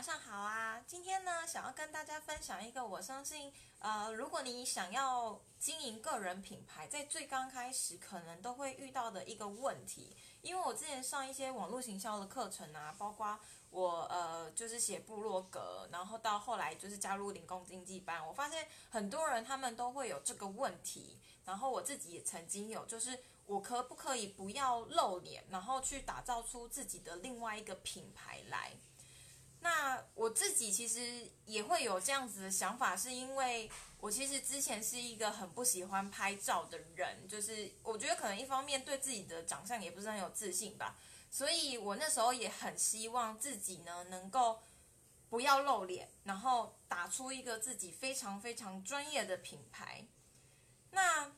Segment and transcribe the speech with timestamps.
[0.00, 0.82] 晚上好啊！
[0.86, 10.16] 今天呢，想要跟大家分享一个我相信，呃，如果你想要经营个人品牌，在最刚开始可能都会遇到的一个问题。
[10.40, 21.20] 因为我之前上一些网络行销的课程啊，包括我呃就是写部落格，然后到后来就是加入零工经济班，我发现很多人他们都会有这个问题。
[21.44, 28.72] 然后我自己也曾经有，就是我可不可以不要露脸，然后去打造出自己的另外一个品牌来？
[29.62, 40.96] 那我自己其实也会有这样子的想法，是因为我其实之前是一个很不喜欢拍照的人，就是我觉得可能一方面对自己的长相也不是很有自信吧，
[41.30, 44.62] 所以我那时候也很希望自己呢能够
[45.28, 50.06] 不要露脸，然后打出一个自己非常非常专业的品牌。
[50.92, 51.32] 那，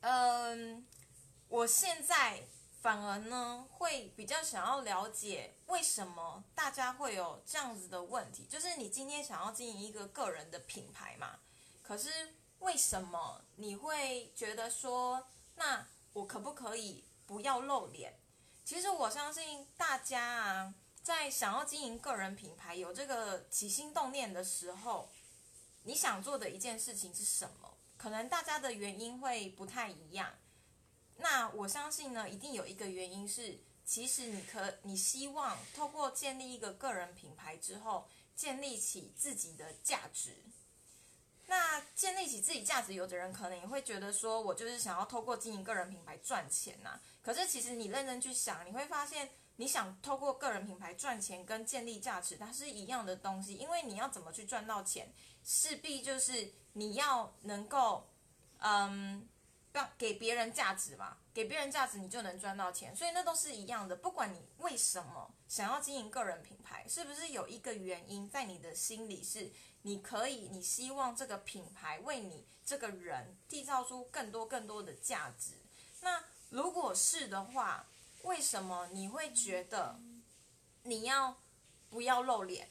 [0.00, 0.86] 嗯，
[1.48, 2.44] 我现在。
[2.80, 8.46] 反而呢，会比较想要了解为什么大家会有这样子的问题。
[8.46, 11.38] 就是你今天想要经营一个个人的品牌嘛，
[11.82, 18.18] 可是为什么你会觉得说，那我可不可以不要露脸？
[18.64, 25.10] 其实我相信大家啊，在想要经营个人品牌有这个起心动念的时候，
[25.82, 27.76] 你想做的一件事情是什么？
[27.98, 30.32] 可能大家的原因会不太一样。
[31.22, 40.34] 那我相信呢，一定有一个原因是，其实你可你希望透过建立一个个人品牌之后，建立起自己的价值。
[41.46, 46.98] 那建立起自己价值，有的人可能也会觉得说，我就是想要透过经营个人品牌赚钱呐。
[47.22, 53.56] 可是其实你认真去想，你会发现，你想透过个人品牌赚钱跟建立价值，它是一样的东西。
[53.56, 55.12] 因为你要怎么去赚到钱，
[55.44, 58.08] 势必就是你要能够，
[58.58, 59.28] 嗯。
[59.72, 63.94] 让给别人价值嘛，给别人价值，你就能赚到钱，所以那都是一样的。
[63.94, 75.52] 不管你为什么想要经营个人品牌，是不是有一个原因在你的心里是，你可以，你希望这个品牌为你这个人缔造出更多更多的价值。
[76.00, 77.86] 那如果是的话，
[78.22, 80.00] 为什么你会觉得
[80.82, 81.36] 你要
[81.88, 82.70] 不要露脸？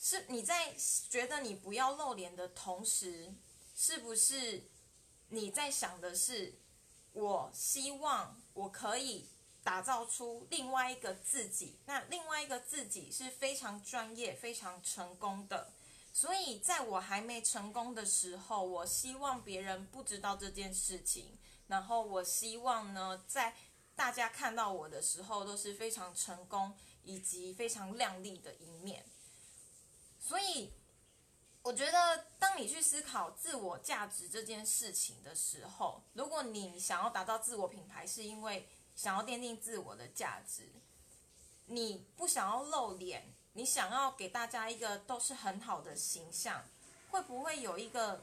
[0.00, 0.74] 是你在
[1.08, 3.34] 觉得你不要露脸的同时，
[3.76, 4.64] 是不是？
[5.34, 6.54] 你在想的是，
[7.12, 9.28] 我希望我可以
[9.64, 15.72] 打造出另外一个自己，那另外一个自己是非常专业、非常成功的。
[16.12, 21.36] 所以在我还没成功的时候，我希望别人不知道这件事情。
[21.66, 23.56] 然后我希望呢，在
[23.96, 29.04] 大家看到我的时候，都是非常成功以及非常亮丽的一面。
[30.20, 30.70] 所以。
[31.64, 40.68] 我觉得，当你去思考自我价值这件事情的时候，如果你想要打造自我品牌，是因为想要奠定自我的价值，
[41.64, 46.62] 你不想要露脸，你想要给大家一个都是很好的形象，
[47.10, 48.22] 会不会有一个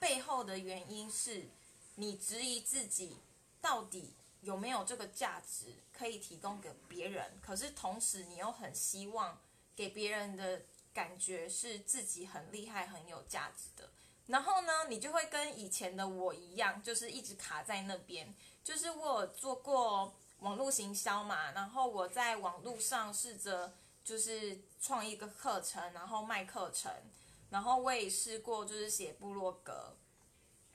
[0.00, 1.46] 背后的原因是，
[1.94, 3.16] 你质疑自己
[3.60, 7.38] 到底有没有这个价值可以提供给别人？
[7.40, 9.38] 可是同时，你又很希望
[9.76, 10.62] 给别人的。
[10.92, 13.88] 感觉是自己很厉害、很有价值的，
[14.26, 18.34] 然后呢，你就会跟以前的我一样，就是一直卡在那边。
[18.62, 26.92] 就是我做过网络行销嘛，然后我在网络上试着就是创一个课程，然后卖课程，
[27.50, 29.96] 然后我也试过就是写部落格，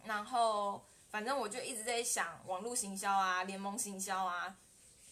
[0.03, 4.57] 然后反正我就一直在想网络行销啊、联盟行销啊。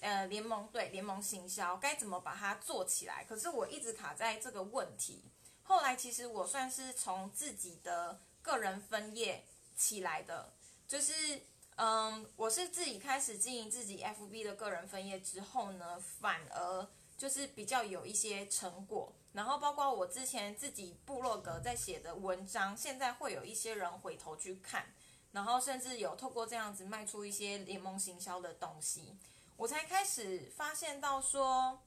[0.06, 3.24] 呃，联盟对联盟行销该怎么把它做起来？
[3.24, 5.24] 可是我一直卡在这个问题。
[5.64, 9.44] 后来其实我算是从自己的个人分业
[9.76, 10.54] 起来的，
[10.88, 11.42] 就是
[11.78, 19.12] 嗯，我是自己开始经营自己 FB 的个人分业之后呢，反而就是比较有一些成果。
[19.34, 24.86] 然后包括我之前自己部落格在写的文章，现在会有一些人回头去看，
[25.32, 29.18] 然后甚至有透过这样子卖出一些联盟行销的东西。
[29.58, 31.82] 我才开始发现到说，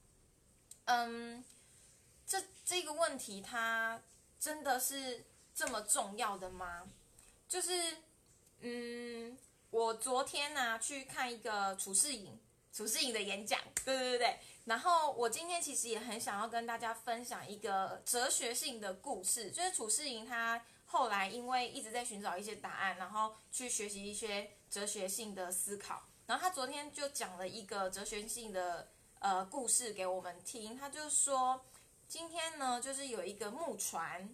[0.84, 1.44] 嗯，
[2.26, 4.02] 这这个问题它
[4.40, 6.88] 真的是这么重要的吗？
[7.46, 7.98] 就是，
[8.60, 9.36] 嗯，
[9.70, 12.38] 我昨天呢去看一个楚世颖，
[12.72, 14.38] 楚世颖的演讲，对对对对。
[14.64, 26.02] 然后我今天其实也很想要跟大家分享一个哲学性的故事，就是楚世颖他后来因为一直在寻找一些答案，然后去学习一些哲学性的思考。
[26.28, 28.86] 然后他昨天就讲了一个哲学性的
[29.18, 31.64] 呃故事给我们听，他就说
[32.06, 34.28] 今天呢就是有一个木船，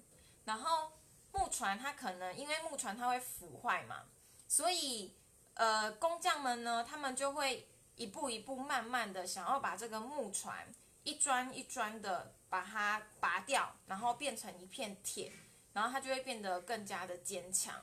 [0.45, 0.91] 然后
[1.31, 4.07] 木船它可能因为木船它会腐坏嘛，
[4.49, 5.15] 所以
[5.55, 10.67] 呃工匠们呢他们就会一步一步慢慢的想要把这个木船
[11.05, 15.33] 一砖一砖的把它拔掉，然后变成一片铁，
[15.73, 17.81] 然后它就会变得更加的坚强。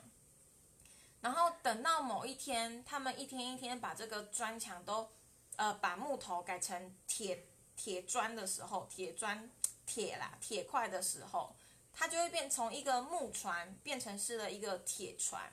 [1.22, 5.10] 然后等到某一天，他们一天一天把这个砖墙都，
[5.56, 7.46] 呃，把木头改成铁
[7.76, 9.50] 铁砖的时候，铁砖
[9.86, 11.56] 铁啦铁块的时候，
[11.94, 15.52] 它就会变从一个木船变成是了一个铁船。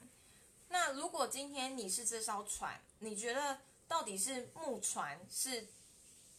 [0.68, 5.66] 那如果今天你是这艘船，你觉得到底是木船是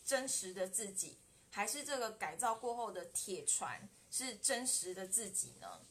[0.05, 1.19] 真实的自己，
[1.51, 5.81] 还是这个改造过后的铁船是真实的自己呢？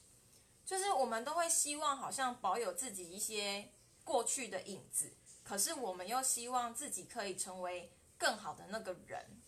[0.69, 3.73] 就是我们都会希望好像保有自己一些
[4.05, 9.41] 过去的影子，可是我们又希望自己可以成为更好的那个人。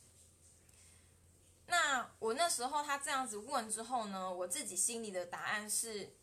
[1.66, 6.16] 那我那时候他这样子问之后呢，我自己心里的答案是：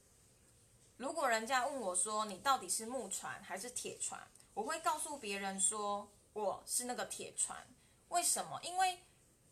[0.97, 7.67] 如果人家问我说你到底是木船还是铁船，我会告诉别人说我是那个铁船。
[8.07, 8.59] 为什么？
[8.63, 9.03] 因为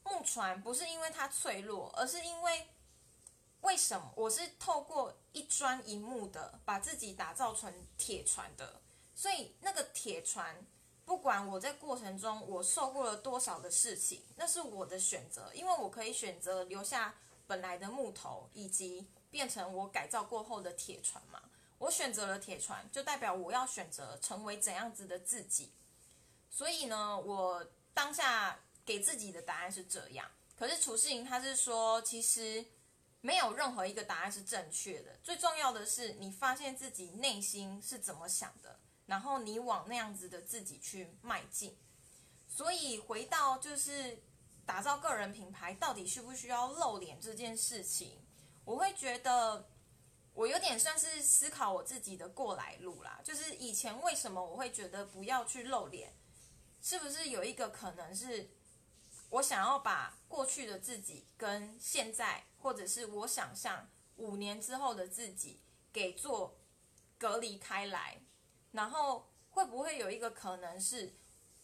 [0.05, 2.67] 木船不是因为它脆弱，而是因为。
[3.65, 8.79] 为什么我是透过一砖一木的把自己打造成铁船的？
[9.15, 10.63] 所以那个铁船，
[11.03, 17.15] 不管我在过程中我受过了多少的事情，那是我的选择，因为我可以选择留下
[17.47, 21.41] 本来的木头，以及变成我改造过后的铁船嘛。
[21.79, 25.71] 我选择了铁船，就代表我要选择成为怎样子的自己。
[26.51, 27.65] 所以呢，我
[27.95, 30.29] 当下给自己的答案是这样。
[30.55, 32.63] 可是楚世莹他是说，其实。
[33.25, 41.75] 没有任何一个答案是正确的，最重要的是你发现自己内心是怎么想的，然后你往那样子的自己去迈进。
[42.47, 44.21] 所以回到就是
[44.63, 48.23] 打造个人品牌，到底需不需要露脸这件事情，
[48.63, 49.67] 我会觉得
[50.35, 53.19] 我有点算是思考我自己的过来路啦。
[53.23, 56.13] 就是以前为什么我会觉得不要去露脸，
[56.79, 58.51] 是不是有一个可能是？
[59.31, 65.61] 我想要把过去的自己跟现在，或者是我想象五年之后的自己
[65.93, 66.57] 给做
[67.15, 68.19] 隔离开来，
[68.71, 71.13] 然后会不会有一个可能是，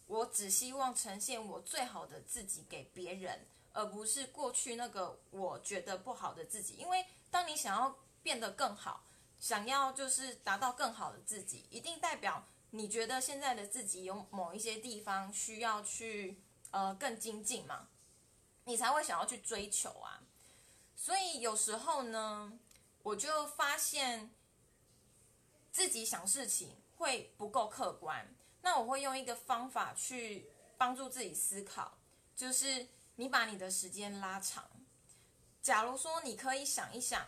[0.05, 6.75] 我只希望呈现我最好的自己给别人，而不是过去那个我觉得不好的自己？
[6.75, 9.03] 因为当你想要变得更好，
[9.39, 16.39] 想要就是达到更好的自己，一定代表你觉得现在的自己有某一些地方需要去。
[16.69, 17.89] 呃，更精进嘛，
[18.63, 20.23] 你才会想要去追求啊。
[21.01, 22.53] 所以有时候呢，
[23.01, 24.29] 我就发现
[25.71, 28.35] 自己想事情会不够客观。
[28.61, 31.97] 那我会用一个方法去帮助自己思考，
[32.35, 34.69] 就是你把你的时间拉长。
[35.59, 37.25] 假如说你可以想一想，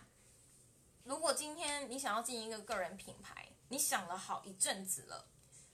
[1.03, 5.25] 如果今天你想要经营一个个人品牌，你想了好一阵子了。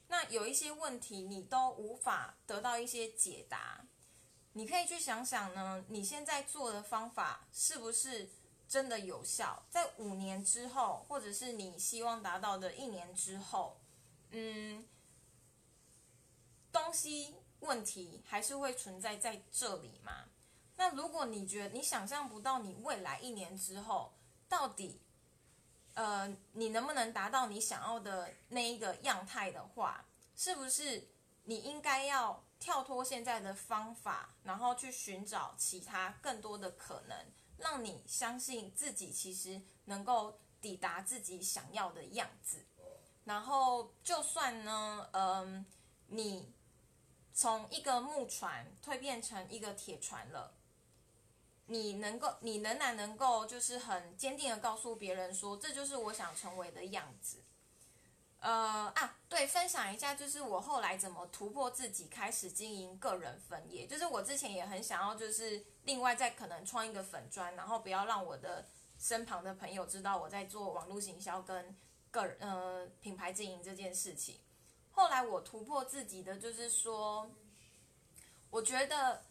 [0.08, 3.84] 那有一些问题你都无法得到一些解答，
[4.54, 8.30] 你可以去想想呢，你现在做的方法是不是
[8.68, 9.64] 真的有效？
[9.70, 13.80] 在五年之后，或者是你希望达到的一年之后，
[14.32, 14.86] 嗯，
[16.72, 20.26] 东西问题还是会存在在这里吗？
[20.76, 24.14] 那如果你觉得你想象不到你未来一年之后
[24.48, 25.02] 到底。
[25.96, 31.10] 呃，你能不能达到你想要的那一个样态的话，是不是
[31.44, 37.26] 你应该要跳脱现在的方法，然后去寻找其他更多的可能，
[37.58, 42.66] 让你相信自己其实能够抵达自己想要的样子。
[43.24, 45.66] 然后，就算呢，嗯，
[46.08, 46.52] 你
[47.34, 50.54] 从一个木船蜕变成一个铁船了。
[51.68, 57.44] 你能够，你仍然能够，就是很坚定的告诉别人说，这就是我想成为的样子。
[58.40, 63.86] 呃啊，对，分享一下，就是我后来怎么突破自己，开始经营个人粉页。
[63.86, 68.68] 就是我之前也很想要，就是另外再可能创一个粉砖，然后不要让我的
[68.98, 71.76] 身旁的朋友知道我在做网络行销跟
[72.12, 74.40] 个人呃品牌经营这件事情。
[74.92, 77.30] 后来我突破自己的，就是说，
[78.50, 79.24] 我觉得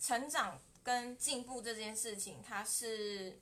[0.00, 0.60] 成长。
[0.82, 3.38] 跟进步这件事情，它是，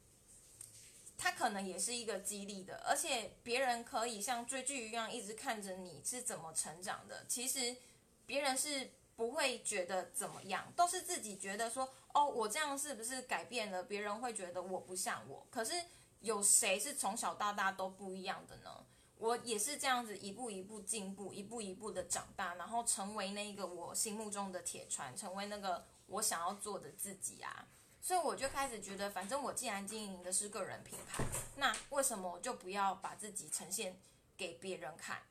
[1.19, 7.27] 它可能也是一个激励的，而且别人可以像追剧一样一直看着你是怎么成长的。
[7.27, 7.77] 其实
[8.25, 13.83] 别人是不会觉得怎么样，都是自己觉得说，哦，我这样是不是改变了？
[13.83, 15.45] 别人会觉得我不像我。
[15.51, 15.75] 可是
[16.21, 18.87] 有谁是从小到大都不一样的呢？
[19.17, 25.85] 我也是这样子一步一步进步，一步一步的长大，然后成为那个我心目中的铁船，成为那个。
[26.09, 27.69] 我想要做的自己啊，
[28.01, 31.25] 所以我就开始觉得，反正我既然经营的是个人品牌，
[31.57, 34.01] 那为什么我就不要把自己呈现
[34.37, 35.23] 给别人看？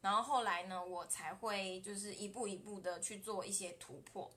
[0.00, 4.30] 然后后来呢，我才会就是一步一步的去做一些突破。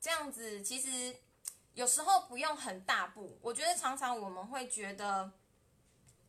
[0.00, 1.14] 这样子其实
[1.74, 3.38] 有时候不用很大步。
[3.42, 5.32] 我觉得常常我们会觉得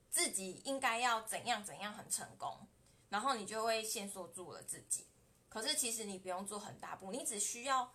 [0.09, 2.67] 自己应该要怎样怎样很成功，
[3.09, 5.05] 然后你就会限缩住了自己。
[5.47, 7.93] 可是其实你不用做很大步，你只需要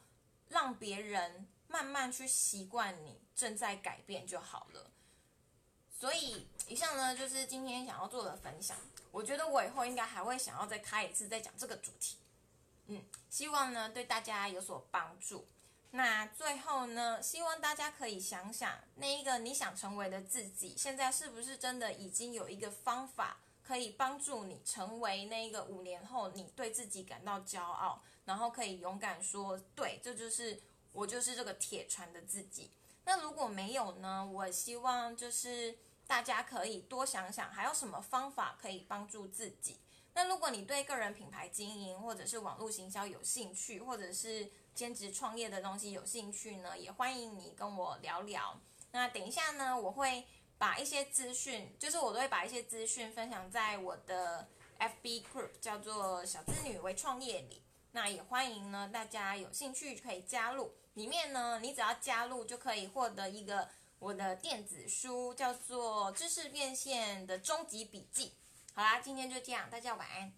[0.49, 4.91] 让别人慢慢去习惯你正在改变就好了。
[5.91, 8.77] 所以以上呢就是今天想要做的分享。
[9.11, 12.17] 我觉得我以后应该还会想要再开一次再讲这个主题。
[12.87, 15.47] 嗯，希望呢对大家有所帮助。
[15.93, 23.39] 那最后呢，希望大家可以想想，那一个你想成为的自己，现在是不是真的已经有一个方法？
[23.63, 30.63] 可以帮助你成为那一个五年后你对自己感到骄傲，然后可以勇敢说对，这就是
[30.97, 32.71] 我就是这个铁船的自己。
[33.05, 34.27] 那如果没有呢？
[34.27, 35.77] 我希望就是
[36.07, 39.79] 大家可以多想想，还有什么方法可以帮助自己。
[40.15, 48.61] 那如果你对个人品牌经营或者是网络行销有兴趣，或者是兼职创业的东西有兴趣呢，也欢迎你跟我聊聊。
[48.93, 50.25] 那等一下呢，我会。
[50.59, 54.49] 把一些资讯，就是我都会把一些资讯分享在我的
[54.79, 57.61] FB group，叫做“小资女为创业”里。
[57.93, 60.73] 那也欢迎呢，大家有兴趣可以加入。
[60.97, 68.29] 里面呢，你只要加入就可以获得一个我的电子书，叫做《知识变现的终极笔记》。
[68.73, 70.33] 好啦，今天就这样，大家晚安。